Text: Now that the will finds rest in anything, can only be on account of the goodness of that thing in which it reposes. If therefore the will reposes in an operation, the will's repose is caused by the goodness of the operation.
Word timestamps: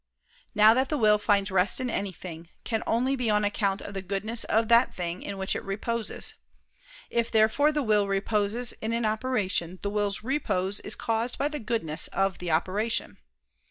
Now 0.55 0.73
that 0.73 0.89
the 0.89 0.97
will 0.97 1.19
finds 1.19 1.51
rest 1.51 1.79
in 1.79 1.87
anything, 1.87 2.49
can 2.63 2.81
only 2.87 3.15
be 3.15 3.29
on 3.29 3.45
account 3.45 3.83
of 3.83 3.93
the 3.93 4.01
goodness 4.01 4.43
of 4.45 4.67
that 4.67 4.95
thing 4.95 5.21
in 5.21 5.37
which 5.37 5.55
it 5.55 5.63
reposes. 5.63 6.33
If 7.11 7.29
therefore 7.29 7.71
the 7.71 7.83
will 7.83 8.07
reposes 8.07 8.71
in 8.81 8.93
an 8.93 9.05
operation, 9.05 9.77
the 9.83 9.91
will's 9.91 10.23
repose 10.23 10.79
is 10.79 10.95
caused 10.95 11.37
by 11.37 11.49
the 11.49 11.59
goodness 11.59 12.07
of 12.07 12.39
the 12.39 12.49
operation. 12.49 13.19